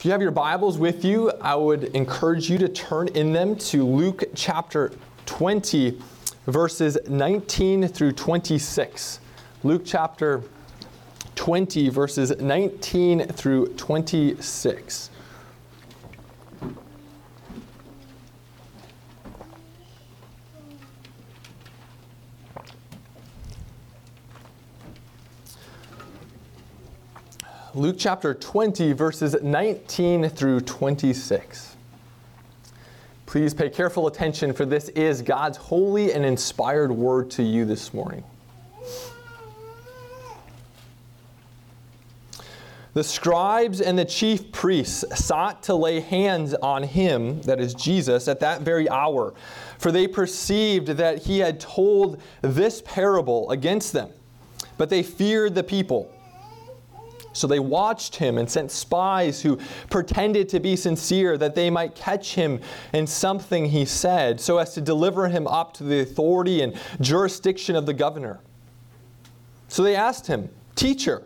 [0.00, 3.54] If you have your Bibles with you, I would encourage you to turn in them
[3.56, 4.92] to Luke chapter
[5.26, 5.98] 20,
[6.46, 9.20] verses 19 through 26.
[9.62, 10.42] Luke chapter
[11.34, 15.10] 20, verses 19 through 26.
[27.80, 31.76] Luke chapter 20, verses 19 through 26.
[33.24, 37.94] Please pay careful attention, for this is God's holy and inspired word to you this
[37.94, 38.22] morning.
[42.92, 48.28] The scribes and the chief priests sought to lay hands on him, that is Jesus,
[48.28, 49.32] at that very hour,
[49.78, 54.10] for they perceived that he had told this parable against them.
[54.76, 56.12] But they feared the people.
[57.32, 61.94] So they watched him and sent spies who pretended to be sincere that they might
[61.94, 62.60] catch him
[62.92, 67.76] in something he said, so as to deliver him up to the authority and jurisdiction
[67.76, 68.40] of the governor.
[69.68, 71.22] So they asked him, Teacher,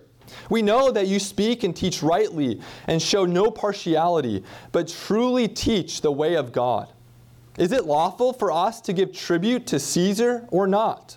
[0.51, 6.01] we know that you speak and teach rightly and show no partiality, but truly teach
[6.01, 6.93] the way of God.
[7.57, 11.17] Is it lawful for us to give tribute to Caesar or not?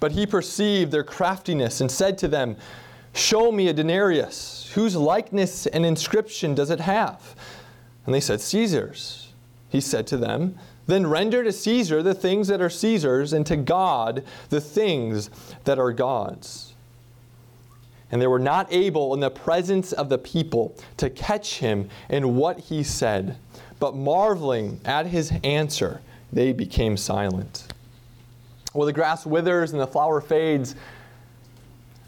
[0.00, 2.56] But he perceived their craftiness and said to them,
[3.12, 4.70] Show me a denarius.
[4.74, 7.36] Whose likeness and inscription does it have?
[8.06, 9.32] And they said, Caesar's.
[9.68, 13.56] He said to them, Then render to Caesar the things that are Caesar's, and to
[13.56, 15.30] God the things
[15.64, 16.72] that are God's.
[18.10, 22.36] And they were not able in the presence of the people to catch him in
[22.36, 23.36] what he said,
[23.78, 26.00] but marveling at his answer,
[26.32, 27.69] they became silent.
[28.72, 30.76] Well, the grass withers and the flower fades,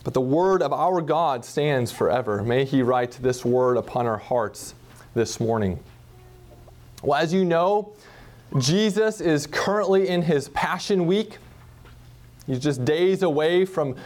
[0.05, 2.43] but the word of our God stands forever.
[2.43, 4.75] May He write this word upon our hearts
[5.15, 5.81] this morning.
[7.03, 7.95] Well, as you know,
[8.59, 11.39] Jesus is currently in his Passion Week.
[12.47, 13.97] He's just days away from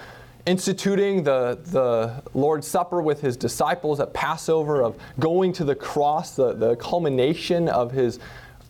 [0.47, 6.37] instituting the, the Lord's Supper with his disciples at Passover, of going to the cross,
[6.37, 8.19] the, the culmination of his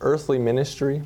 [0.01, 1.03] earthly ministry.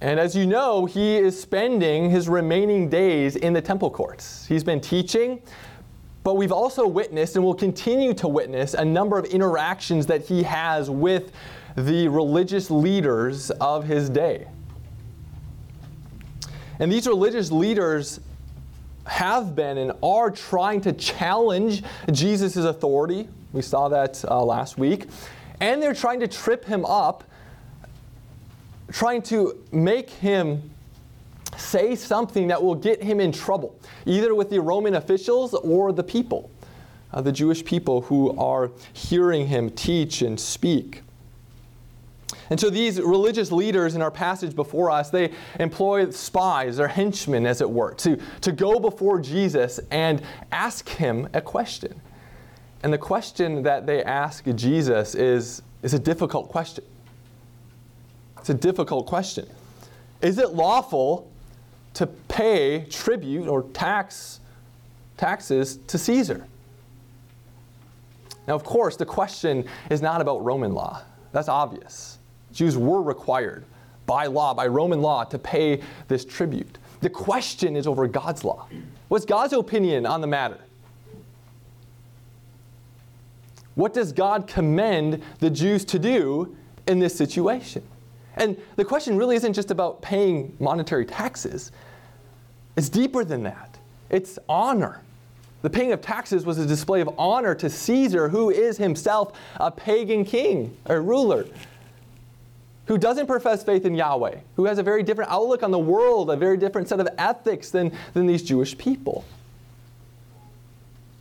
[0.00, 4.46] And as you know, he is spending his remaining days in the temple courts.
[4.46, 5.42] He's been teaching,
[6.22, 10.44] but we've also witnessed and will continue to witness a number of interactions that he
[10.44, 11.32] has with
[11.76, 14.46] the religious leaders of his day.
[16.78, 18.20] And these religious leaders
[19.06, 21.82] have been and are trying to challenge
[22.12, 23.28] Jesus' authority.
[23.52, 25.06] We saw that uh, last week.
[25.60, 27.24] And they're trying to trip him up
[28.90, 30.70] trying to make him
[31.56, 36.04] say something that will get him in trouble, either with the Roman officials or the
[36.04, 36.50] people,
[37.12, 41.02] uh, the Jewish people who are hearing him teach and speak.
[42.50, 47.46] And so these religious leaders in our passage before us, they employ spies or henchmen,
[47.46, 52.00] as it were, to, to go before Jesus and ask him a question.
[52.82, 56.84] And the question that they ask Jesus is, is a difficult question.
[58.40, 59.48] It's a difficult question.
[60.20, 61.30] Is it lawful
[61.94, 64.40] to pay tribute or tax
[65.16, 66.46] taxes to Caesar?
[68.46, 71.02] Now, of course, the question is not about Roman law.
[71.32, 72.18] That's obvious.
[72.52, 73.64] Jews were required
[74.06, 76.78] by law, by Roman law, to pay this tribute.
[77.00, 78.66] The question is over God's law.
[79.08, 80.58] What's God's opinion on the matter?
[83.74, 86.56] What does God commend the Jews to do
[86.86, 87.82] in this situation?
[88.38, 91.72] And the question really isn't just about paying monetary taxes,
[92.76, 93.76] it's deeper than that.
[94.08, 95.02] It's honor.
[95.62, 99.72] The paying of taxes was a display of honor to Caesar, who is himself a
[99.72, 101.46] pagan king or ruler,
[102.86, 106.30] who doesn't profess faith in Yahweh, who has a very different outlook on the world,
[106.30, 109.24] a very different set of ethics than, than these Jewish people.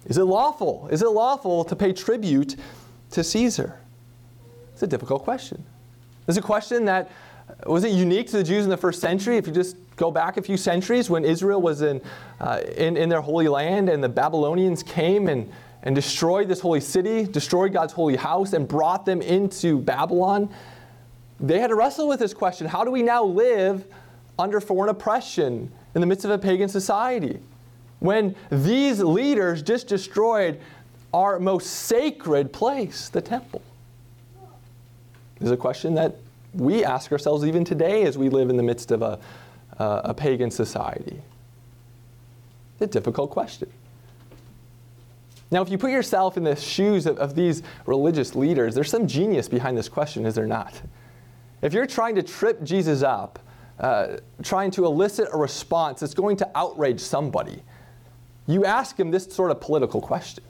[0.05, 0.87] Is it lawful?
[0.91, 2.55] Is it lawful to pay tribute
[3.11, 3.79] to Caesar?
[4.73, 5.65] It's a difficult question.
[6.27, 7.09] It's a question that
[7.65, 9.37] wasn't unique to the Jews in the first century.
[9.37, 12.01] If you just go back a few centuries when Israel was in,
[12.41, 15.49] uh, in, in, their holy land and the Babylonians came and,
[15.83, 20.49] and destroyed this holy city, destroyed God's holy house, and brought them into Babylon,
[21.39, 23.85] they had to wrestle with this question how do we now live
[24.37, 27.39] under foreign oppression in the midst of a pagan society?
[27.99, 30.59] When these leaders just destroyed
[31.13, 33.61] our most sacred place, the temple
[35.39, 36.15] is a question that
[36.53, 39.19] we ask ourselves even today as we live in the midst of a,
[39.79, 41.21] uh, a pagan society.
[42.73, 43.71] It's a difficult question.
[45.49, 49.07] Now, if you put yourself in the shoes of, of these religious leaders, there's some
[49.07, 50.81] genius behind this question, is there not?
[51.61, 53.39] If you're trying to trip Jesus up,
[53.79, 57.61] uh, trying to elicit a response that's going to outrage somebody,
[58.45, 60.43] you ask him this sort of political question.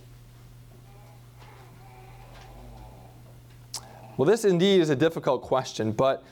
[4.17, 6.23] Well, this indeed is a difficult question, but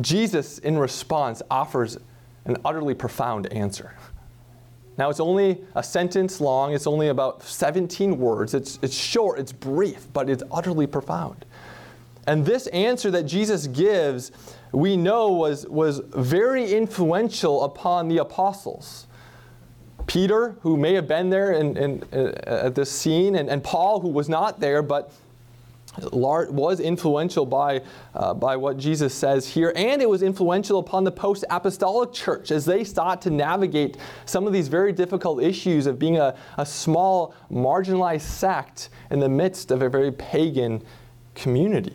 [0.00, 1.98] Jesus, in response, offers
[2.46, 3.94] an utterly profound answer.
[4.98, 8.54] Now, it's only a sentence long, it's only about 17 words.
[8.54, 11.44] It's, it's short, it's brief, but it's utterly profound.
[12.26, 14.32] And this answer that Jesus gives,
[14.72, 19.06] we know, was, was very influential upon the apostles.
[20.06, 24.00] Peter, who may have been there in, in, uh, at this scene, and, and Paul,
[24.00, 25.12] who was not there, but
[26.12, 27.82] was influential by,
[28.14, 32.50] uh, by what Jesus says here, and it was influential upon the post apostolic church
[32.50, 36.66] as they sought to navigate some of these very difficult issues of being a, a
[36.66, 40.82] small, marginalized sect in the midst of a very pagan
[41.34, 41.94] community.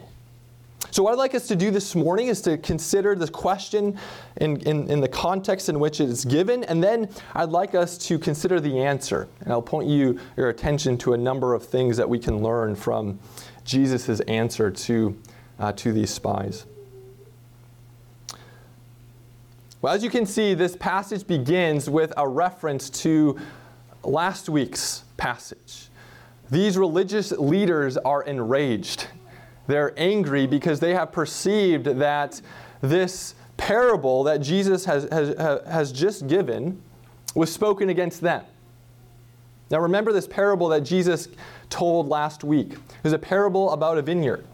[0.92, 3.97] So, what I'd like us to do this morning is to consider this question
[4.38, 7.97] in, in, in, the context in which it is given, and then I'd like us
[8.00, 9.30] to consider the answer.
[9.39, 12.75] And I'll point you your attention to a number of things that we can learn
[12.75, 13.19] from
[13.71, 15.18] Jesus' answer to,
[15.57, 16.65] uh, to these spies.
[19.81, 23.39] Well, as you can see, this passage begins with a reference to
[24.03, 25.88] last week's passage.
[26.51, 29.07] These religious leaders are enraged.
[29.68, 32.41] They're angry because they have perceived that
[32.81, 35.33] this parable that Jesus has, has,
[35.65, 36.81] has just given
[37.35, 38.44] was spoken against them.
[39.69, 41.29] Now, remember this parable that Jesus
[41.71, 42.73] told last week.
[42.73, 44.45] It was a parable about a vineyard.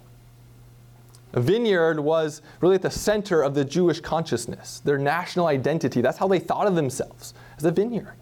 [1.34, 6.00] A vineyard was really at the center of the Jewish consciousness, their national identity.
[6.00, 8.14] That's how they thought of themselves, as a vineyard.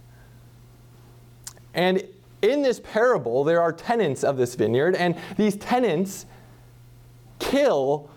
[1.75, 2.03] And
[2.42, 6.25] in this parable, there are tenants of this vineyard, and these tenants
[7.39, 8.09] kill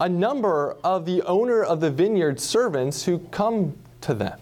[0.00, 4.38] a number of the owner of the vineyard servants who come to them.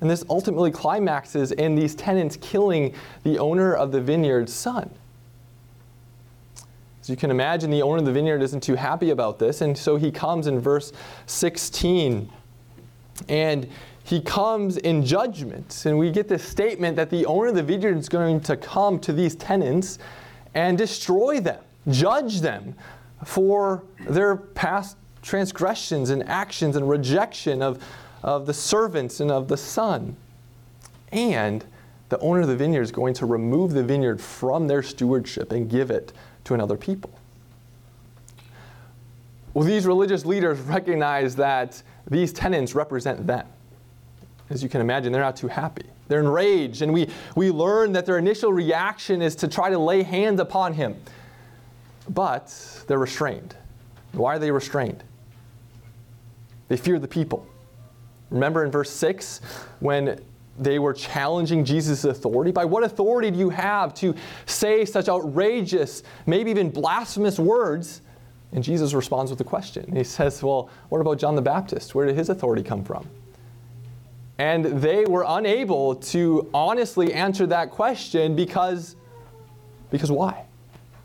[0.00, 4.90] And this ultimately climaxes in these tenants killing the owner of the vineyard's son.
[7.00, 9.76] As you can imagine, the owner of the vineyard isn't too happy about this, and
[9.76, 10.92] so he comes in verse
[11.26, 12.30] 16
[13.28, 13.68] and
[14.04, 15.84] he comes in judgment.
[15.84, 18.98] And we get this statement that the owner of the vineyard is going to come
[19.00, 19.98] to these tenants
[20.54, 22.74] and destroy them, judge them
[23.24, 27.82] for their past transgressions and actions and rejection of,
[28.22, 30.16] of the servants and of the son.
[31.12, 31.64] And
[32.08, 35.68] the owner of the vineyard is going to remove the vineyard from their stewardship and
[35.68, 36.12] give it
[36.44, 37.10] to another people.
[39.54, 43.46] Well, these religious leaders recognize that these tenants represent them.
[44.50, 45.84] As you can imagine, they're not too happy.
[46.06, 50.02] They're enraged, and we, we learn that their initial reaction is to try to lay
[50.02, 50.96] hands upon him.
[52.08, 53.56] But they're restrained.
[54.12, 55.02] Why are they restrained?
[56.68, 57.47] They fear the people.
[58.30, 59.40] Remember in verse 6
[59.80, 60.20] when
[60.58, 62.50] they were challenging Jesus' authority?
[62.50, 64.14] By what authority do you have to
[64.46, 68.02] say such outrageous, maybe even blasphemous words?
[68.52, 69.94] And Jesus responds with a question.
[69.94, 71.94] He says, Well, what about John the Baptist?
[71.94, 73.06] Where did his authority come from?
[74.38, 78.96] And they were unable to honestly answer that question because,
[79.90, 80.44] because why?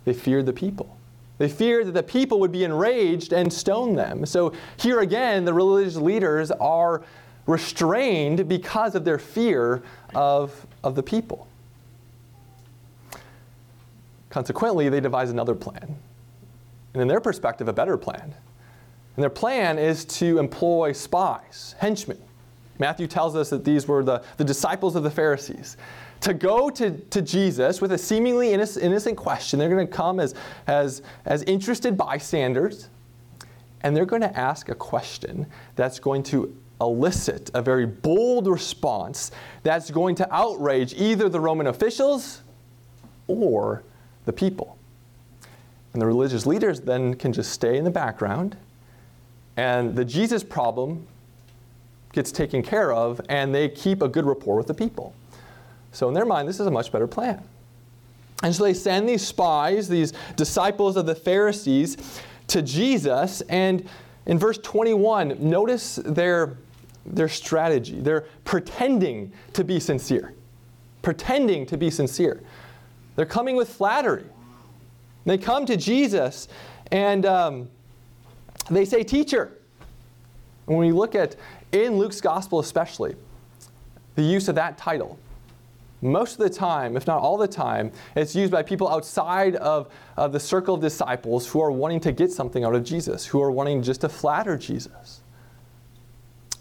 [0.06, 0.96] They feared the people.
[1.38, 4.26] They feared that the people would be enraged and stone them.
[4.26, 7.02] So here again, the religious leaders are
[7.48, 9.84] restrained because of their fear
[10.16, 11.48] of, of the people.
[14.30, 15.96] Consequently, they devise another plan.
[16.94, 18.34] And in their perspective, a better plan.
[19.16, 22.20] And their plan is to employ spies, henchmen.
[22.80, 25.78] Matthew tells us that these were the, the disciples of the Pharisees
[26.24, 29.60] to go to, to Jesus with a seemingly innocent, innocent question.
[29.60, 30.34] They're going to come as,
[30.68, 32.88] as, as interested bystanders,
[33.82, 39.32] and they're going to ask a question that's going to elicit a very bold response
[39.64, 42.42] that's going to outrage either the Roman officials
[43.28, 43.84] or
[44.24, 44.78] the people.
[45.92, 48.56] And the religious leaders then can just stay in the background,
[49.58, 51.06] and the Jesus problem
[52.14, 55.14] gets taken care of, and they keep a good rapport with the people.
[55.94, 57.42] So, in their mind, this is a much better plan.
[58.44, 61.98] And so they send these spies, these disciples of the Pharisees,
[62.48, 63.40] to Jesus.
[63.42, 63.88] And
[64.26, 66.58] in verse 21, notice their,
[67.06, 68.02] their strategy.
[68.02, 70.34] They're pretending to be sincere.
[71.02, 72.44] Pretending to be sincere.
[73.16, 74.26] They're coming with flattery.
[75.26, 76.50] They come to Jesus
[76.92, 77.70] and um,
[78.70, 79.58] they say, Teacher.
[80.68, 81.38] And when we look at,
[81.72, 83.16] in Luke's gospel especially,
[84.16, 85.18] the use of that title,
[86.04, 89.92] most of the time, if not all the time, it's used by people outside of,
[90.16, 93.50] the circle of disciples who are wanting to get something out of Jesus, who are
[93.50, 95.22] wanting just to flatter Jesus.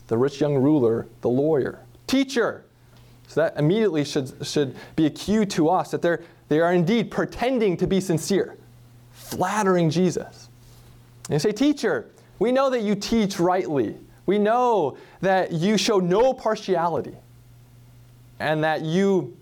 [0.07, 2.65] The rich young ruler, the lawyer, teacher.
[3.27, 7.11] So that immediately should, should be a cue to us that they're, they are indeed
[7.11, 8.57] pretending to be sincere,
[9.13, 10.49] flattering Jesus.
[11.31, 13.97] And say, Teacher, we know that you teach rightly.
[14.27, 17.17] We know that you show no partiality
[18.39, 19.37] and that you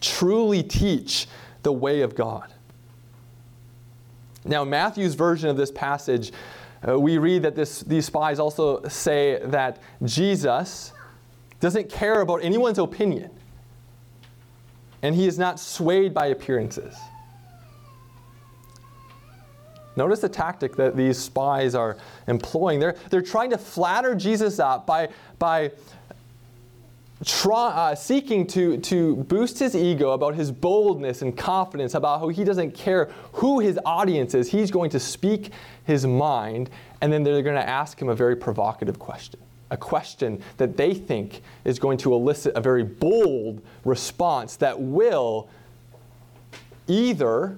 [0.00, 1.26] truly teach
[1.62, 2.52] the way of God.
[4.44, 6.32] Now, Matthew's version of this passage,
[6.86, 10.92] uh, we read that this, these spies also say that Jesus
[11.60, 13.30] doesn't care about anyone's opinion,
[15.02, 16.96] and he is not swayed by appearances.
[19.94, 22.80] Notice the tactic that these spies are employing.
[22.80, 25.70] They're, they're trying to flatter Jesus up by, by
[27.24, 32.28] try, uh, seeking to, to boost his ego about his boldness and confidence, about how
[32.28, 34.50] he doesn't care who his audience is.
[34.50, 35.50] He's going to speak
[35.84, 39.40] his mind, and then they're going to ask him a very provocative question.
[39.70, 45.48] A question that they think is going to elicit a very bold response that will
[46.88, 47.56] either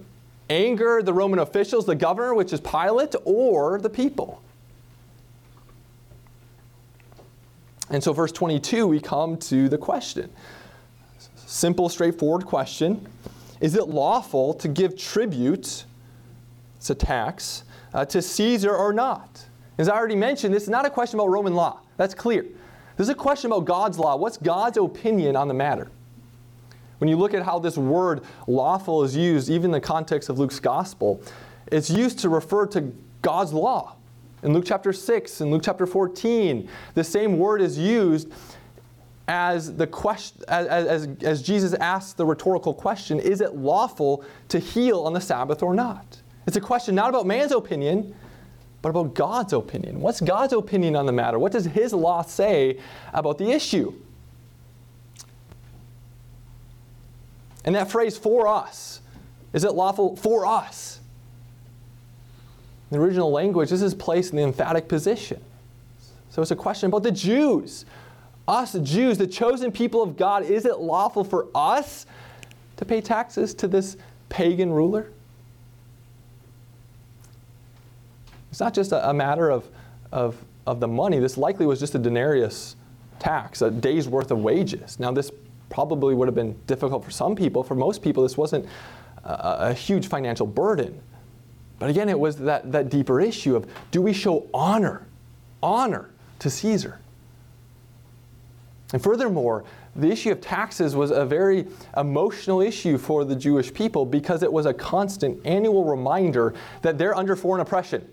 [0.48, 4.43] anger the Roman officials, the governor, which is Pilate, or the people.
[7.94, 10.28] And so, verse 22, we come to the question.
[11.46, 13.06] Simple, straightforward question
[13.60, 15.84] Is it lawful to give tribute,
[16.76, 19.46] it's a tax, uh, to Caesar or not?
[19.78, 21.82] As I already mentioned, this is not a question about Roman law.
[21.96, 22.42] That's clear.
[22.96, 24.16] This is a question about God's law.
[24.16, 25.88] What's God's opinion on the matter?
[26.98, 30.36] When you look at how this word lawful is used, even in the context of
[30.36, 31.22] Luke's gospel,
[31.70, 33.94] it's used to refer to God's law.
[34.44, 38.30] In Luke chapter 6 and Luke chapter 14, the same word is used
[39.26, 44.58] as the question as, as, as Jesus asks the rhetorical question, is it lawful to
[44.58, 46.20] heal on the Sabbath or not?
[46.46, 48.14] It's a question not about man's opinion,
[48.82, 50.02] but about God's opinion.
[50.02, 51.38] What's God's opinion on the matter?
[51.38, 52.78] What does his law say
[53.14, 53.94] about the issue?
[57.64, 59.00] And that phrase for us,
[59.54, 60.93] is it lawful for us?
[62.94, 65.42] The original language, this is placed in the emphatic position.
[66.30, 67.84] So it's a question about the Jews.
[68.46, 72.06] Us Jews, the chosen people of God, is it lawful for us
[72.76, 73.96] to pay taxes to this
[74.28, 75.10] pagan ruler?
[78.52, 79.68] It's not just a, a matter of,
[80.12, 81.18] of, of the money.
[81.18, 82.76] This likely was just a denarius
[83.18, 85.00] tax, a day's worth of wages.
[85.00, 85.32] Now, this
[85.68, 87.64] probably would have been difficult for some people.
[87.64, 88.66] For most people, this wasn't
[89.24, 91.02] a, a huge financial burden.
[91.78, 95.06] But again, it was that, that deeper issue of do we show honor,
[95.62, 97.00] honor to Caesar?
[98.92, 99.64] And furthermore,
[99.96, 101.66] the issue of taxes was a very
[101.96, 107.16] emotional issue for the Jewish people because it was a constant annual reminder that they're
[107.16, 108.08] under foreign oppression.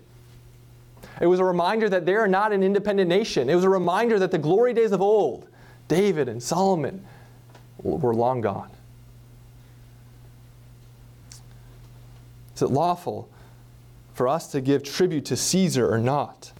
[1.20, 3.48] It was a reminder that they are not an independent nation.
[3.48, 5.48] It was a reminder that the glory days of old,
[5.88, 7.04] David and Solomon,
[7.78, 8.70] were long gone.
[12.54, 13.28] Is it lawful
[14.14, 16.52] for us to give tribute to Caesar or not.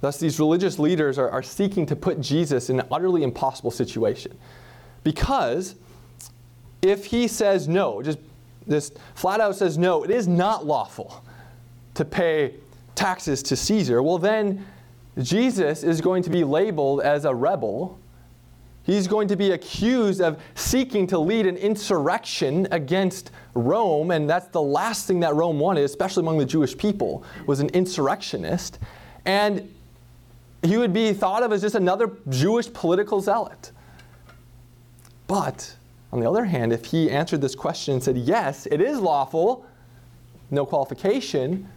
[0.00, 4.36] Thus, these religious leaders are, are seeking to put Jesus in an utterly impossible situation.
[5.02, 5.74] Because
[6.82, 8.18] if he says no, just
[8.66, 11.24] this flat out says no, it is not lawful
[11.94, 12.54] to pay
[12.94, 14.64] taxes to Caesar, well, then
[15.20, 17.98] Jesus is going to be labeled as a rebel
[18.88, 24.48] He's going to be accused of seeking to lead an insurrection against Rome, and that's
[24.48, 28.78] the last thing that Rome wanted, especially among the Jewish people, was an insurrectionist.
[29.26, 29.74] And
[30.62, 33.72] he would be thought of as just another Jewish political zealot.
[35.26, 35.76] But
[36.10, 39.66] on the other hand, if he answered this question and said, Yes, it is lawful,
[40.50, 41.68] no qualification,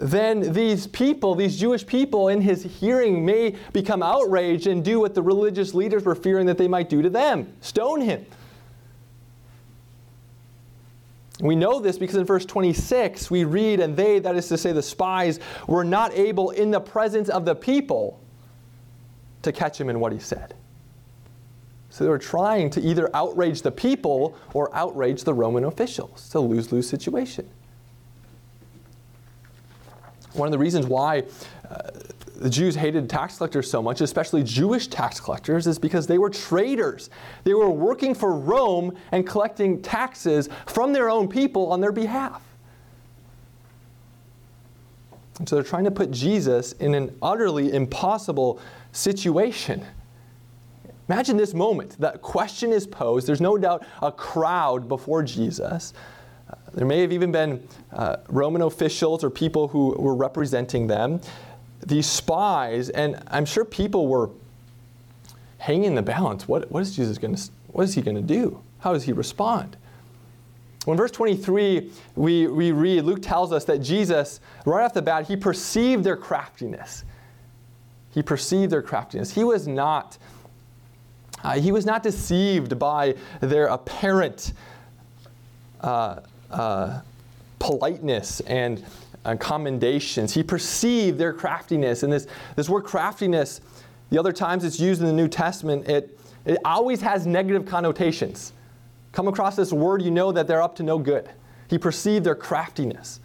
[0.00, 5.14] then these people, these Jewish people in his hearing, may become outraged and do what
[5.14, 8.24] the religious leaders were fearing that they might do to them stone him.
[11.40, 14.72] We know this because in verse 26 we read, And they, that is to say
[14.72, 18.20] the spies, were not able in the presence of the people
[19.42, 20.54] to catch him in what he said.
[21.90, 26.12] So they were trying to either outrage the people or outrage the Roman officials.
[26.26, 27.48] It's a lose lose situation.
[30.34, 31.24] One of the reasons why
[31.68, 31.90] uh,
[32.36, 36.30] the Jews hated tax collectors so much, especially Jewish tax collectors, is because they were
[36.30, 37.10] traitors.
[37.44, 42.42] They were working for Rome and collecting taxes from their own people on their behalf.
[45.38, 48.60] And so they're trying to put Jesus in an utterly impossible
[48.92, 49.84] situation.
[51.08, 51.98] Imagine this moment.
[51.98, 53.26] That question is posed.
[53.26, 55.92] There's no doubt a crowd before Jesus.
[56.74, 61.20] There may have even been uh, Roman officials or people who were representing them.
[61.84, 64.30] These spies, and I'm sure people were
[65.58, 66.46] hanging the balance.
[66.46, 67.50] What, what is Jesus going to?
[67.68, 68.60] What is he going to do?
[68.80, 69.76] How does he respond?
[70.86, 75.02] Well, in verse 23, we, we read, Luke tells us that Jesus, right off the
[75.02, 77.04] bat, he perceived their craftiness.
[78.12, 79.34] He perceived their craftiness.
[79.34, 80.16] He was not,
[81.44, 84.54] uh, he was not deceived by their apparent
[85.82, 87.00] uh, uh,
[87.58, 88.84] politeness and
[89.24, 90.34] uh, commendations.
[90.34, 92.02] He perceived their craftiness.
[92.02, 92.26] And this,
[92.56, 93.60] this word craftiness,
[94.10, 98.52] the other times it's used in the New Testament, it, it always has negative connotations
[99.12, 101.28] come across this word, you know that they're up to no good.
[101.68, 103.20] He perceived their craftiness.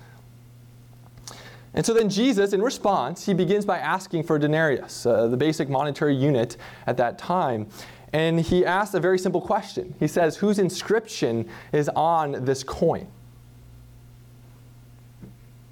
[1.74, 5.38] And so then Jesus, in response, he begins by asking for a denarius, uh, the
[5.38, 7.68] basic monetary unit at that time.
[8.14, 9.94] And he asks a very simple question.
[10.00, 13.08] He says, Whose inscription is on this coin?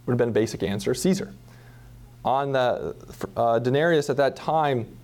[0.06, 1.34] Would have been a basic answer Caesar.
[2.26, 2.96] On the
[3.36, 4.98] uh, denarius at that time,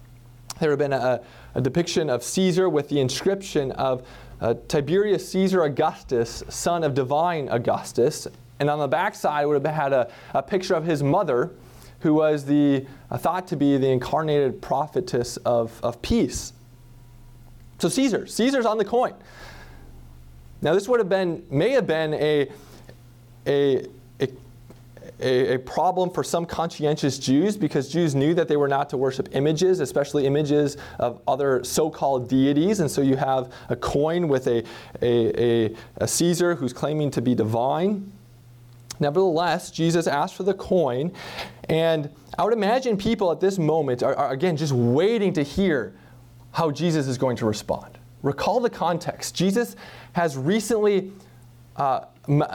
[0.60, 1.22] there would have been a,
[1.56, 4.06] a depiction of Caesar with the inscription of
[4.42, 8.28] uh, Tiberius Caesar Augustus, son of divine Augustus.
[8.60, 11.52] And on the backside would have had a, a picture of his mother,
[12.02, 16.54] who was the, uh, thought to be the incarnated prophetess of, of peace.
[17.80, 19.14] So Caesar, Caesar's on the coin.
[20.62, 22.50] Now this would have been, may have been a,
[23.48, 23.86] a
[25.20, 28.98] a, a, problem for some conscientious Jews because Jews knew that they were not to
[28.98, 32.80] worship images, especially images of other so called deities.
[32.80, 34.64] And so you have a coin with a,
[35.02, 38.12] a, a, Caesar who's claiming to be divine.
[39.00, 41.12] Nevertheless, Jesus asked for the coin,
[41.70, 45.94] and I would imagine people at this moment are, are again just waiting to hear
[46.52, 47.98] how Jesus is going to respond.
[48.22, 49.36] Recall the context.
[49.36, 49.76] Jesus
[50.14, 51.12] has recently
[51.78, 52.06] uh,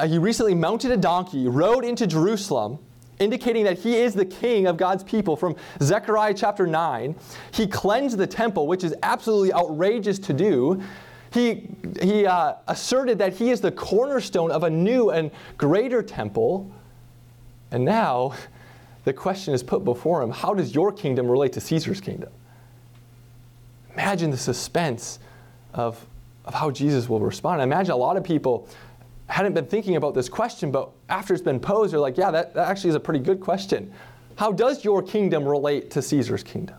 [0.07, 2.79] he recently mounted a donkey, rode into Jerusalem,
[3.19, 7.15] indicating that he is the king of God's people from Zechariah chapter 9.
[7.53, 10.81] He cleansed the temple, which is absolutely outrageous to do.
[11.33, 11.69] He,
[12.01, 16.71] he uh, asserted that he is the cornerstone of a new and greater temple.
[17.73, 18.35] And now
[19.05, 22.31] the question is put before him how does your kingdom relate to Caesar's kingdom?
[23.93, 25.19] Imagine the suspense
[25.73, 26.05] of,
[26.45, 27.63] of how Jesus will respond.
[27.63, 28.69] Imagine a lot of people
[29.29, 32.55] hadn't been thinking about this question, but after it's been posed, they're like, yeah, that,
[32.55, 33.93] that actually is a pretty good question.
[34.37, 36.77] How does your kingdom relate to Caesar's kingdom?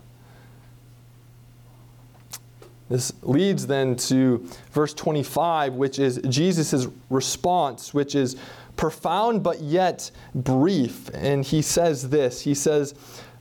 [2.88, 8.36] This leads then to verse 25, which is Jesus' response, which is
[8.76, 11.10] profound but yet brief.
[11.14, 12.94] And he says this He says,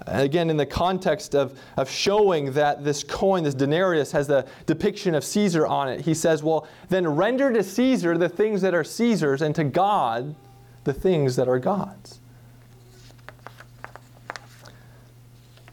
[0.08, 5.16] Again, in the context of, of showing that this coin, this denarius, has the depiction
[5.16, 8.84] of Caesar on it, he says, Well, then render to Caesar the things that are
[8.84, 10.36] Caesar's, and to God
[10.84, 12.20] the things that are God's.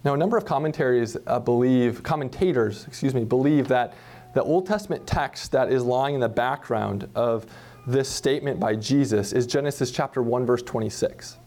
[0.05, 3.95] Now, a number of commentaries uh, believe, commentators, excuse me, believe that
[4.35, 7.47] the Old Testament text that is lying in the background of
[7.87, 11.39] this statement by Jesus is Genesis chapter 1, verse 26.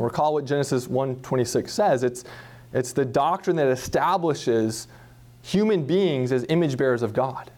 [0.00, 2.02] Recall what Genesis 1:26 says.
[2.02, 2.24] It's,
[2.72, 4.88] it's the doctrine that establishes
[5.42, 7.50] human beings as image bearers of God.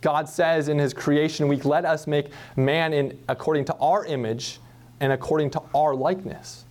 [0.00, 4.58] God says in his creation week, let us make man in according to our image
[5.00, 6.64] and according to our likeness.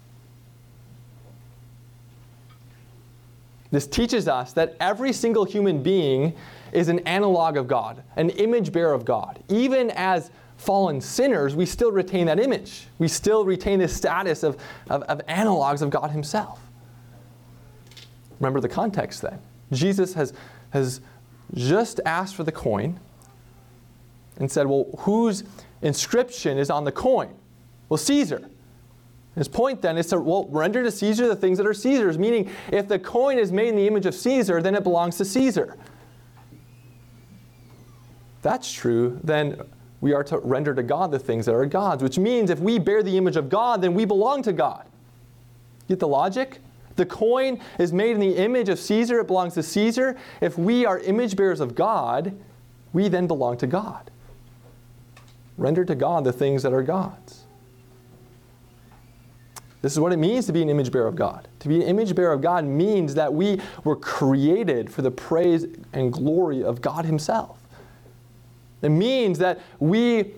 [3.72, 6.34] This teaches us that every single human being
[6.74, 9.42] is an analog of God, an image bearer of God.
[9.48, 10.30] Even as
[10.62, 12.88] fallen sinners, we still retain that image.
[13.00, 14.58] We still retain this status of,
[14.90, 16.62] of, of analogs of God Himself.
[18.40, 19.40] Remember the context then.
[19.72, 20.34] Jesus has,
[20.70, 21.02] has
[21.56, 23.00] just asked for the coin
[24.38, 25.44] and said, Well, whose
[25.82, 27.34] inscription is on the coin?
[27.90, 28.48] Well, Caesar.
[29.36, 32.52] His point then is to well, render to Caesar the things that are Caesar's, meaning
[32.72, 35.78] if the coin is made in the image of Caesar, then it belongs to Caesar.
[38.42, 39.62] That's true, then
[40.02, 42.80] we are to render to God the things that are God's, which means if we
[42.80, 44.86] bear the image of God, then we belong to God.
[45.88, 46.60] Get the logic?
[46.96, 50.18] The coin is made in the image of Caesar, it belongs to Caesar.
[50.42, 52.36] If we are image bearers of God,
[52.94, 54.12] we then belong to God.
[55.58, 57.44] Render to God the things that are God's.
[59.82, 61.48] This is what it means to be an image bearer of God.
[61.60, 65.66] To be an image bearer of God means that we were created for the praise
[65.94, 67.61] and glory of God Himself.
[68.82, 70.34] It means that we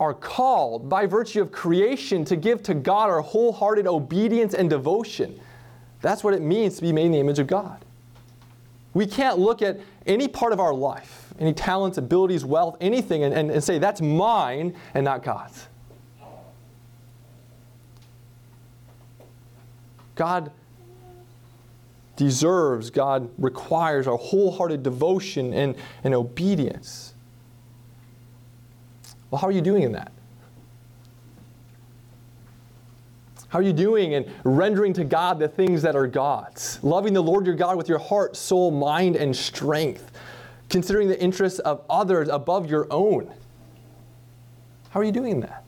[0.00, 5.38] are called by virtue of creation to give to God our wholehearted obedience and devotion.
[6.00, 7.84] That's what it means to be made in the image of God.
[8.92, 13.34] We can't look at any part of our life, any talents, abilities, wealth, anything, and,
[13.34, 15.66] and, and say, that's mine and not God's.
[20.14, 20.52] God
[22.16, 27.13] deserves, God requires our wholehearted devotion and, and obedience.
[29.34, 30.12] Well, how are you doing in that?
[33.48, 36.78] How are you doing in rendering to God the things that are God's?
[36.84, 40.12] Loving the Lord your God with your heart, soul, mind, and strength.
[40.68, 43.28] Considering the interests of others above your own.
[44.90, 45.64] How are you doing that?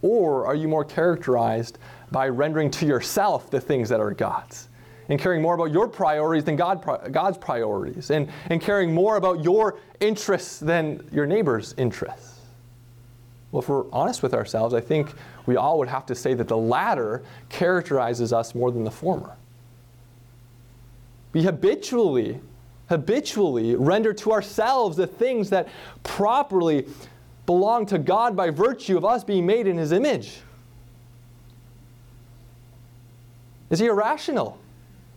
[0.00, 1.76] Or are you more characterized
[2.10, 4.70] by rendering to yourself the things that are God's?
[5.08, 8.10] And caring more about your priorities than God, God's priorities?
[8.10, 12.40] And, and caring more about your interests than your neighbor's interests?
[13.52, 15.12] Well, if we're honest with ourselves, I think
[15.46, 19.36] we all would have to say that the latter characterizes us more than the former.
[21.32, 22.40] We habitually,
[22.88, 25.68] habitually render to ourselves the things that
[26.02, 26.86] properly
[27.46, 30.40] belong to God by virtue of us being made in His image.
[33.70, 34.58] Is he irrational?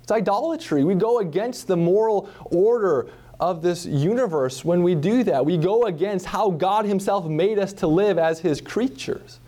[0.07, 0.85] It's idolatry.
[0.85, 3.09] We go against the moral order
[3.41, 5.45] of this universe when we do that.
[5.45, 9.41] We go against how God Himself made us to live as His creatures.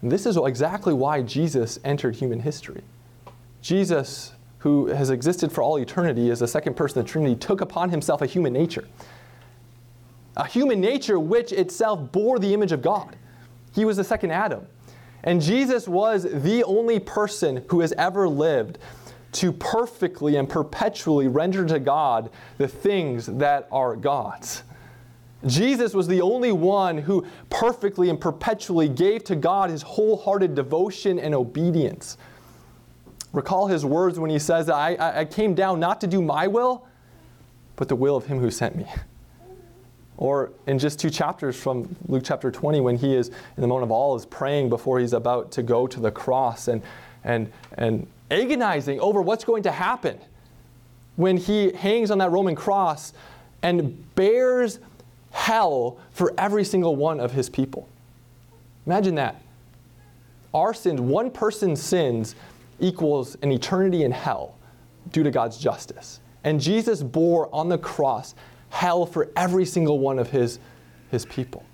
[0.00, 2.82] And this is exactly why Jesus entered human history.
[3.60, 7.60] Jesus, who has existed for all eternity as the second person of the Trinity, took
[7.60, 8.88] upon himself a human nature.
[10.38, 13.16] A human nature which itself bore the image of God.
[13.74, 14.66] He was the second Adam.
[15.26, 18.78] And Jesus was the only person who has ever lived
[19.32, 24.62] to perfectly and perpetually render to God the things that are God's.
[25.44, 31.18] Jesus was the only one who perfectly and perpetually gave to God his wholehearted devotion
[31.18, 32.16] and obedience.
[33.32, 36.86] Recall his words when he says, I, I came down not to do my will,
[37.74, 38.86] but the will of him who sent me.
[40.18, 43.84] Or in just two chapters from Luke chapter 20, when he is in the moment
[43.84, 46.82] of all, is praying before he's about to go to the cross and,
[47.24, 50.18] and, and agonizing over what's going to happen
[51.16, 53.12] when he hangs on that Roman cross
[53.62, 54.78] and bears
[55.32, 57.88] hell for every single one of his people.
[58.86, 59.42] Imagine that.
[60.54, 62.34] Our sins, one person's sins,
[62.80, 64.56] equals an eternity in hell
[65.12, 66.20] due to God's justice.
[66.44, 68.34] And Jesus bore on the cross
[68.70, 70.58] hell for every single one of his,
[71.10, 71.64] his people.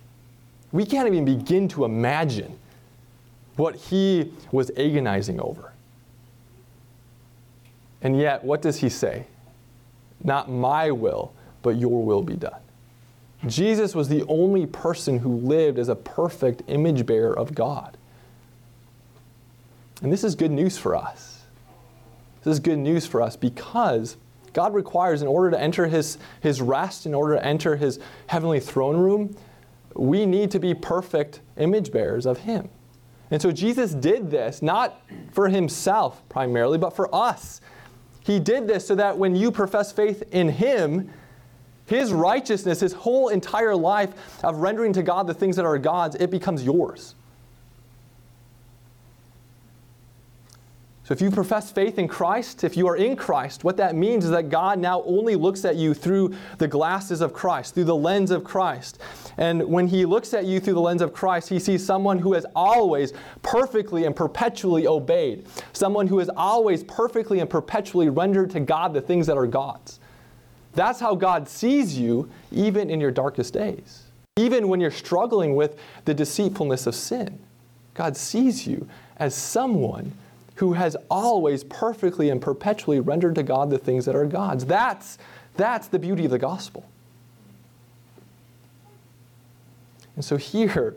[0.70, 2.58] We can't even begin to imagine
[3.56, 5.72] what he was agonizing over.
[8.00, 9.26] And yet, what does he say?
[10.24, 12.60] Not my will, but your will be done.
[13.46, 17.96] Jesus was the only person who lived as a perfect image bearer of God.
[20.02, 21.42] And this is good news for us.
[22.42, 24.16] This is good news for us because
[24.52, 28.60] God requires, in order to enter his, his rest, in order to enter his heavenly
[28.60, 29.36] throne room,
[29.94, 32.68] we need to be perfect image bearers of him.
[33.30, 35.00] And so Jesus did this not
[35.32, 37.60] for himself primarily, but for us.
[38.20, 41.10] He did this so that when you profess faith in him,
[41.86, 44.12] his righteousness, his whole entire life
[44.44, 47.14] of rendering to God the things that are God's, it becomes yours.
[51.04, 54.24] So if you profess faith in Christ, if you are in Christ, what that means
[54.24, 57.96] is that God now only looks at you through the glasses of Christ, through the
[57.96, 59.00] lens of Christ.
[59.36, 62.34] And when he looks at you through the lens of Christ, he sees someone who
[62.34, 63.12] has always
[63.42, 69.00] perfectly and perpetually obeyed, someone who has always perfectly and perpetually rendered to God the
[69.00, 69.98] things that are God's.
[70.74, 74.04] That's how God sees you even in your darkest days.
[74.36, 77.40] Even when you're struggling with the deceitfulness of sin,
[77.94, 80.12] God sees you as someone
[80.62, 84.64] who has always perfectly and perpetually rendered to God the things that are God's.
[84.64, 85.18] That's,
[85.56, 86.88] that's the beauty of the gospel.
[90.14, 90.94] And so here,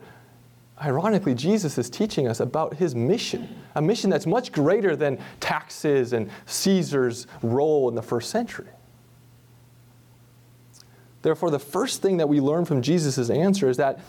[0.80, 6.13] ironically, Jesus is teaching us about his mission, a mission that's much greater than taxes
[6.13, 8.69] and Caesar's role in the first century.
[11.23, 13.99] Therefore, the first thing that we learn from Jesus' answer is that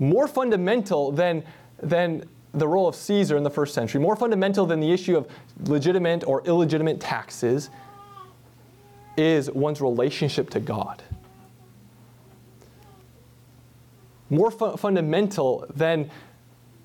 [0.00, 1.44] more fundamental than,
[1.80, 5.28] than the role of Caesar in the first century, more fundamental than the issue of
[5.64, 7.70] legitimate or illegitimate taxes,
[9.16, 11.02] is one's relationship to God.
[14.30, 16.10] More fu- fundamental than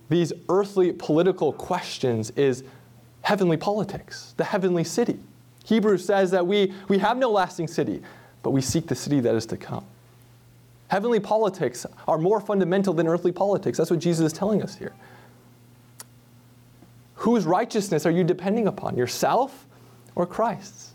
[0.09, 2.63] these earthly political questions is
[3.21, 5.19] heavenly politics, the heavenly city.
[5.65, 8.01] Hebrews says that we, we have no lasting city,
[8.41, 9.85] but we seek the city that is to come.
[10.87, 13.77] Heavenly politics are more fundamental than earthly politics.
[13.77, 14.93] That's what Jesus is telling us here.
[17.23, 19.65] Whose righteousness are you depending upon, yourself
[20.13, 20.93] or Christ's?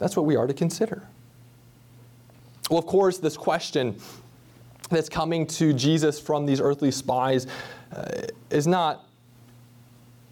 [0.00, 1.06] That's what we are to consider.
[2.68, 3.96] Well, of course, this question
[4.90, 7.46] that's coming to Jesus from these earthly spies
[7.94, 9.06] uh, is not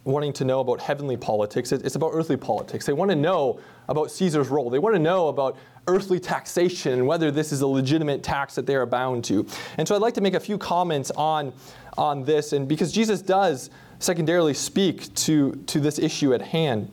[0.03, 2.87] wanting to know about heavenly politics, it's about earthly politics.
[2.87, 4.69] They want to know about Caesar's role.
[4.69, 8.67] They want to know about earthly taxation and whether this is a legitimate tax that
[8.67, 9.47] they are bound to.
[9.77, 11.53] And so I'd like to make a few comments on,
[11.97, 16.91] on this, and because Jesus does secondarily speak to, to this issue at hand.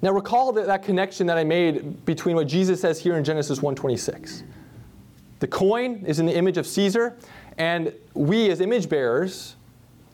[0.00, 3.62] Now recall that, that connection that I made between what Jesus says here in Genesis
[3.62, 4.42] 126.
[5.38, 7.16] The coin is in the image of Caesar,
[7.58, 9.56] and we as image bearers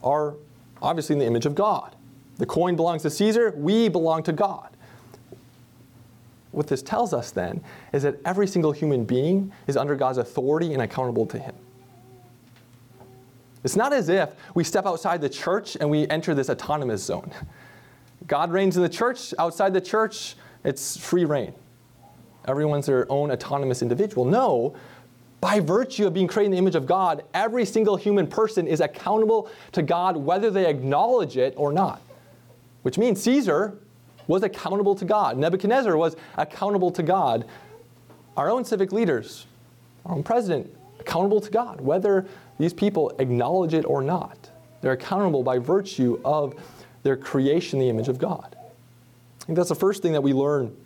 [0.03, 0.35] are
[0.81, 1.95] obviously in the image of God.
[2.37, 4.68] The coin belongs to Caesar, we belong to God.
[6.51, 10.73] What this tells us then is that every single human being is under God's authority
[10.73, 11.55] and accountable to Him.
[13.65, 17.31] It's not as if we step outside the church and we enter this autonomous zone.
[18.27, 21.53] God reigns in the church, outside the church, it's free reign.
[22.47, 24.25] Everyone's their own autonomous individual.
[24.25, 24.75] No,
[25.41, 28.81] by virtue of being created in the image of God, every single human person is
[28.81, 32.01] accountable to God whether they acknowledge it or not.
[32.83, 33.79] Which means Caesar
[34.29, 37.47] was accountable to God, Nebuchadnezzar was accountable to God,
[38.37, 39.47] our own civic leaders,
[40.07, 42.27] our own president, accountable to God, whether
[42.59, 44.51] these people acknowledge it or not.
[44.81, 46.55] They're accountable by virtue of
[47.03, 48.57] their creation the image of God.
[49.43, 50.77] I think that's the first thing that we learn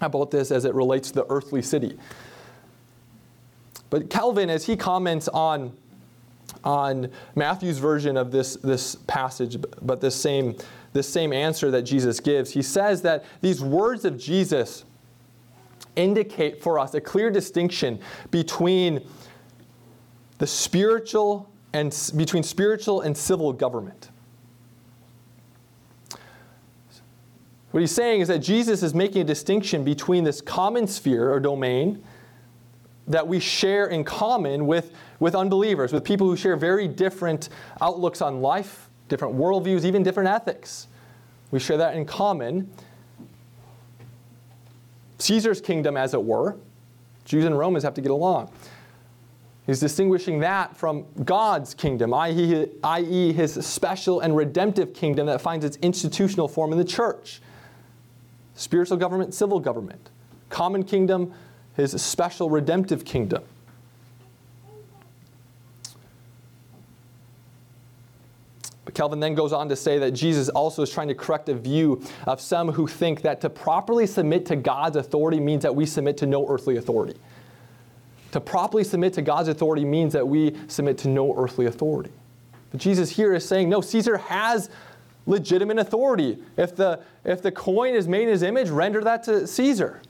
[0.00, 1.96] about this as it relates to the earthly city.
[3.90, 5.76] But Calvin, as he comments on,
[6.64, 10.56] on Matthew's version of this, this passage, but this same,
[10.92, 14.84] this same answer that Jesus gives, he says that these words of Jesus
[15.96, 17.98] indicate for us a clear distinction
[18.30, 19.06] between
[20.38, 24.10] the spiritual and between spiritual and civil government.
[27.70, 31.40] What he's saying is that Jesus is making a distinction between this common sphere or
[31.40, 32.04] domain
[33.08, 37.48] that we share in common with, with unbelievers, with people who share very different
[37.80, 40.86] outlooks on life, different worldviews, even different ethics.
[41.50, 42.72] We share that in common.
[45.18, 46.56] Caesar's kingdom, as it were,
[47.26, 48.50] Jews and Romans have to get along.
[49.66, 55.76] He's distinguishing that from God's kingdom, i.e., his special and redemptive kingdom that finds its
[55.82, 57.42] institutional form in the church.
[58.54, 60.08] Spiritual government, civil government.
[60.48, 61.34] Common kingdom,
[61.76, 63.44] his special redemptive kingdom.
[68.94, 72.02] Calvin then goes on to say that Jesus also is trying to correct a view
[72.26, 76.16] of some who think that to properly submit to God's authority means that we submit
[76.18, 77.18] to no earthly authority.
[78.32, 82.12] To properly submit to God's authority means that we submit to no earthly authority.
[82.70, 84.70] But Jesus here is saying, no, Caesar has
[85.26, 86.38] legitimate authority.
[86.56, 90.00] If the, if the coin is made in his image, render that to Caesar.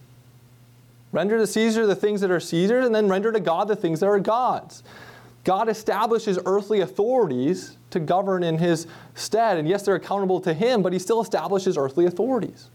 [1.11, 4.01] Render to Caesar the things that are Caesar's, and then render to God the things
[4.01, 4.83] that are God's.
[5.45, 9.57] God establishes earthly authorities to govern in his stead.
[9.57, 12.71] And yes, they're accountable to him, but he still establishes earthly authorities.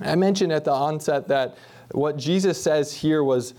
[0.00, 1.56] I mentioned at the onset that
[1.92, 3.54] what Jesus says here was,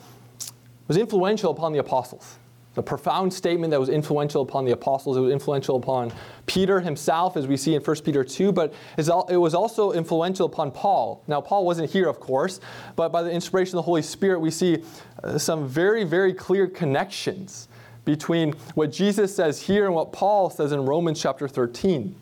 [0.88, 2.38] was influential upon the apostles
[2.78, 5.18] a profound statement that was influential upon the apostles.
[5.18, 6.12] It was influential upon
[6.46, 10.72] Peter himself, as we see in 1 Peter 2, but it was also influential upon
[10.72, 11.24] Paul.
[11.28, 12.60] Now, Paul wasn't here, of course,
[12.96, 14.84] but by the inspiration of the Holy Spirit, we see
[15.24, 17.68] uh, some very, very clear connections
[18.04, 22.16] between what Jesus says here and what Paul says in Romans chapter 13.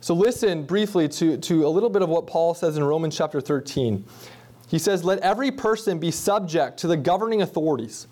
[0.00, 3.40] So, listen briefly to, to a little bit of what Paul says in Romans chapter
[3.40, 4.04] 13.
[4.68, 8.06] He says, Let every person be subject to the governing authorities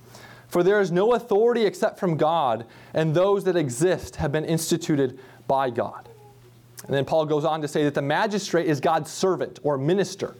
[0.48, 5.18] for there is no authority except from God, and those that exist have been instituted
[5.46, 6.08] by God.
[6.84, 10.36] And then Paul goes on to say that the magistrate is God's servant or minister.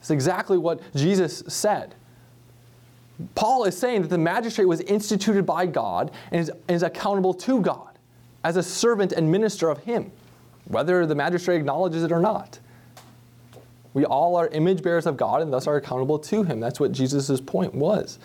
[0.00, 1.94] It's exactly what Jesus said.
[3.34, 7.60] Paul is saying that the magistrate was instituted by God and is, is accountable to
[7.60, 7.98] God
[8.44, 10.12] as a servant and minister of Him,
[10.66, 12.60] whether the magistrate acknowledges it or not.
[13.92, 16.60] We all are image bearers of God and thus are accountable to Him.
[16.60, 18.20] That's what Jesus' point was.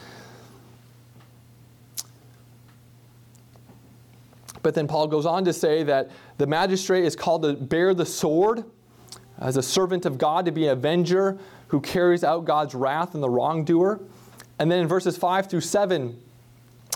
[4.63, 8.05] But then Paul goes on to say that the magistrate is called to bear the
[8.05, 8.63] sword
[9.37, 13.21] as a servant of God, to be an avenger who carries out God's wrath on
[13.21, 13.99] the wrongdoer.
[14.59, 16.19] And then in verses 5 through 7,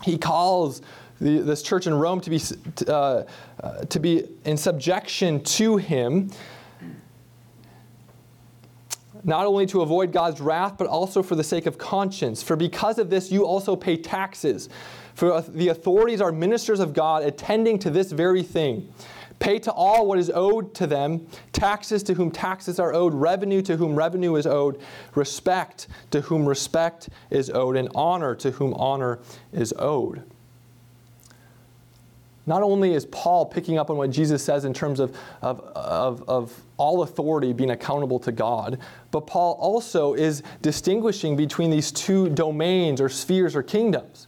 [0.04, 0.82] he calls
[1.20, 2.40] the, this church in Rome to be,
[2.88, 3.24] uh,
[3.62, 6.32] uh, to be in subjection to him,
[9.24, 12.44] not only to avoid God's wrath, but also for the sake of conscience.
[12.44, 14.70] For because of this, you also pay taxes.
[15.18, 18.94] For the authorities are ministers of God, attending to this very thing.
[19.40, 23.64] Pay to all what is owed to them, taxes to whom taxes are owed, revenue
[23.64, 24.80] to whom revenue is owed,
[25.16, 29.18] respect to whom respect is owed, and honor to whom honor
[29.52, 30.22] is owed.
[32.46, 36.30] Not only is Paul picking up on what Jesus says in terms of, of, of,
[36.30, 38.78] of all authority being accountable to God,
[39.10, 44.27] but Paul also is distinguishing between these two domains or spheres or kingdoms.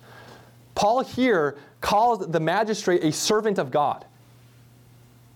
[0.80, 4.06] Paul here calls the magistrate a servant of God.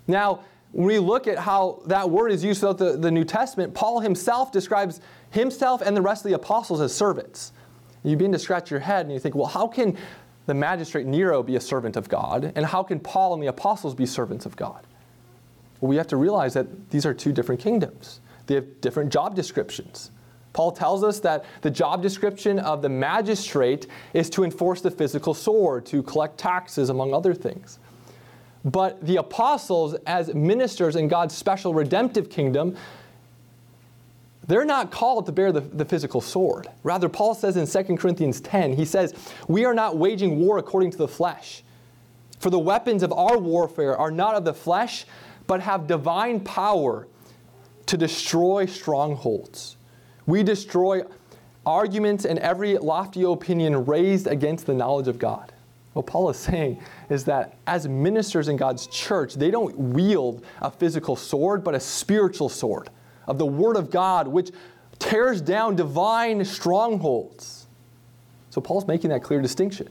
[0.08, 0.40] Now,
[0.72, 4.00] when we look at how that word is used throughout the, the New Testament, Paul
[4.00, 5.02] himself describes
[5.32, 7.52] himself and the rest of the apostles as servants.
[8.06, 9.98] You begin to scratch your head and you think, well, how can
[10.46, 12.54] the magistrate Nero be a servant of God?
[12.56, 14.88] And how can Paul and the apostles be servants of God?
[15.82, 19.36] Well, we have to realize that these are two different kingdoms, they have different job
[19.36, 20.10] descriptions.
[20.54, 25.34] Paul tells us that the job description of the magistrate is to enforce the physical
[25.34, 27.80] sword, to collect taxes, among other things.
[28.63, 32.78] But the apostles, as ministers in God's special redemptive kingdom,
[34.48, 36.68] they're not called to bear the, the physical sword.
[36.84, 39.13] Rather, Paul says in 2 Corinthians 10, he says,
[39.48, 41.63] We are not waging war according to the flesh.
[42.39, 45.06] For the weapons of our warfare are not of the flesh,
[45.48, 47.08] but have divine power
[47.86, 49.78] to destroy strongholds.
[50.26, 51.02] We destroy
[51.66, 55.54] arguments and every lofty opinion raised against the knowledge of God.
[55.94, 60.72] What Paul is saying is that as ministers in God's church, they don't wield a
[60.72, 62.90] physical sword, but a spiritual sword
[63.28, 64.52] of the Word of God, which
[65.00, 67.68] tears down divine strongholds.
[68.50, 69.90] So Paul's making that clear distinction.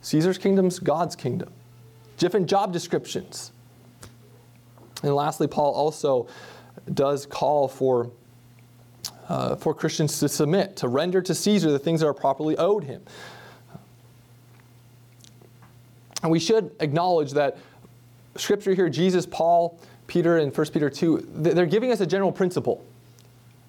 [0.00, 1.50] Caesar's kingdom's God's kingdom.
[2.16, 3.52] Different job descriptions.
[5.02, 6.26] And lastly, Paul also
[6.92, 8.10] does call for
[9.28, 12.84] uh, for Christians to submit, to render to Caesar the things that are properly owed
[12.84, 13.02] him.
[16.22, 17.58] And we should acknowledge that
[18.36, 22.84] Scripture here, Jesus, Paul, Peter, and 1 Peter 2, they're giving us a general principle.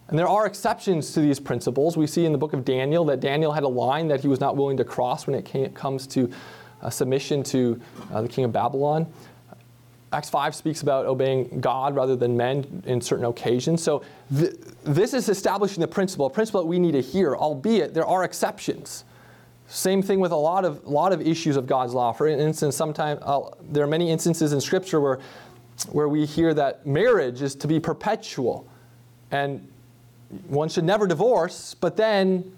[0.07, 1.97] And there are exceptions to these principles.
[1.97, 4.39] We see in the book of Daniel that Daniel had a line that he was
[4.39, 6.31] not willing to cross when it came, comes to
[6.81, 7.81] uh, submission to
[8.13, 9.07] uh, the king of Babylon.
[10.13, 13.83] Acts 5 speaks about obeying God rather than men in certain occasions.
[13.83, 14.03] So
[14.35, 18.05] th- this is establishing the principle, a principle that we need to hear, albeit there
[18.05, 19.03] are exceptions.
[19.67, 22.11] Same thing with a lot of, lot of issues of God's law.
[22.11, 25.19] For instance, sometimes uh, there are many instances in Scripture where,
[25.91, 28.67] where we hear that marriage is to be perpetual
[29.31, 29.67] and
[30.47, 32.55] one should never divorce, but then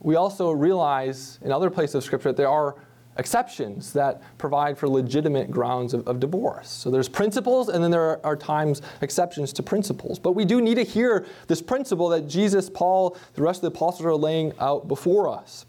[0.00, 2.76] we also realize in other places of Scripture that there are
[3.18, 6.68] exceptions that provide for legitimate grounds of, of, divorce.
[6.68, 10.18] So there's principles, and then there are, are, times exceptions to principles.
[10.18, 13.76] But we do need to hear this principle that Jesus, Paul, the rest of the
[13.76, 15.66] apostles are laying out before us.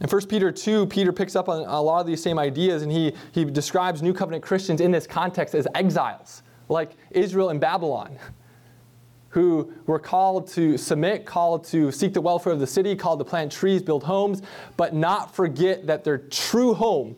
[0.00, 2.92] In 1 Peter 2, Peter picks up on a lot of these same ideas, and
[2.92, 8.16] he, he describes New Covenant Christians in this context as exiles, like Israel and Babylon
[9.30, 13.24] who were called to submit, called to seek the welfare of the city, called to
[13.24, 14.42] plant trees, build homes,
[14.76, 17.14] but not forget that their true home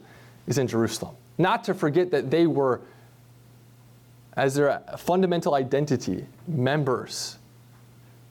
[0.47, 1.15] is in Jerusalem.
[1.39, 2.81] Not to forget that they were,
[4.37, 7.39] as their fundamental identity, members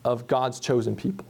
[0.04, 1.26] of God's chosen people.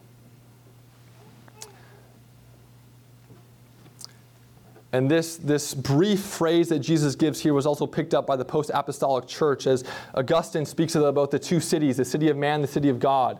[4.92, 8.44] And this, this brief phrase that Jesus gives here was also picked up by the
[8.44, 12.66] post apostolic church as Augustine speaks about the two cities, the city of man, the
[12.66, 13.38] city of God.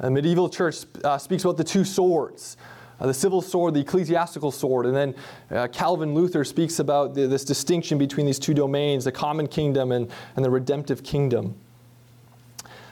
[0.00, 2.56] The medieval church uh, speaks about the two swords.
[3.00, 4.86] Uh, the civil sword, the ecclesiastical sword.
[4.86, 5.14] And then
[5.52, 9.92] uh, Calvin Luther speaks about the, this distinction between these two domains, the common kingdom
[9.92, 11.54] and, and the redemptive kingdom.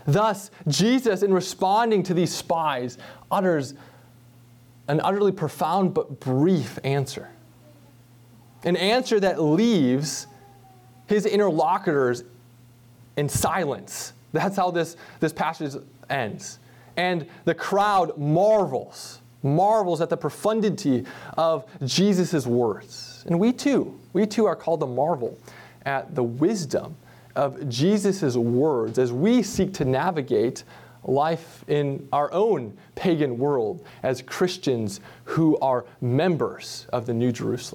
[0.06, 2.98] Thus, Jesus, in responding to these spies,
[3.32, 3.74] utters
[4.86, 7.28] an utterly profound but brief answer
[8.66, 10.26] an answer that leaves
[11.06, 12.24] his interlocutors
[13.16, 14.12] in silence.
[14.32, 15.80] That's how this, this passage
[16.10, 16.58] ends.
[16.96, 21.04] And the crowd marvels, marvels at the profundity
[21.38, 23.24] of Jesus' words.
[23.26, 25.38] And we too, we too are called to marvel
[25.84, 26.96] at the wisdom
[27.36, 30.64] of Jesus' words as we seek to navigate
[31.04, 37.74] life in our own pagan world as Christians who are members of the New Jerusalem.